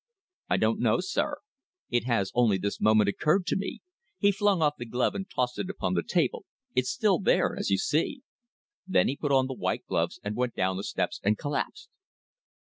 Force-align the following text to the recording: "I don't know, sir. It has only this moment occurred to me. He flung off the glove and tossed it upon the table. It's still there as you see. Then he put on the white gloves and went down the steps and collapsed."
"I 0.49 0.57
don't 0.57 0.79
know, 0.79 0.99
sir. 0.99 1.35
It 1.91 2.05
has 2.05 2.31
only 2.33 2.57
this 2.57 2.81
moment 2.81 3.07
occurred 3.07 3.45
to 3.45 3.55
me. 3.55 3.81
He 4.17 4.31
flung 4.31 4.59
off 4.63 4.77
the 4.79 4.85
glove 4.87 5.13
and 5.13 5.29
tossed 5.29 5.59
it 5.59 5.69
upon 5.69 5.93
the 5.93 6.01
table. 6.01 6.45
It's 6.73 6.89
still 6.89 7.19
there 7.19 7.55
as 7.55 7.69
you 7.69 7.77
see. 7.77 8.23
Then 8.87 9.07
he 9.07 9.15
put 9.15 9.31
on 9.31 9.45
the 9.45 9.53
white 9.53 9.85
gloves 9.85 10.19
and 10.23 10.35
went 10.35 10.55
down 10.55 10.77
the 10.77 10.83
steps 10.83 11.19
and 11.23 11.37
collapsed." 11.37 11.87